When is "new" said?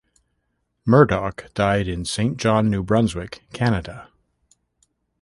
2.71-2.81